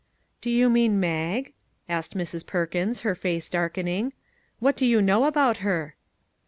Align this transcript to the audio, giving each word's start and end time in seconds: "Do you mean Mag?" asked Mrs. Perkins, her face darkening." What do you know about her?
"Do 0.41 0.49
you 0.49 0.67
mean 0.67 0.99
Mag?" 0.99 1.53
asked 1.87 2.17
Mrs. 2.17 2.43
Perkins, 2.43 3.01
her 3.01 3.13
face 3.13 3.47
darkening." 3.49 4.13
What 4.59 4.75
do 4.75 4.87
you 4.87 4.99
know 4.99 5.25
about 5.25 5.57
her? 5.57 5.93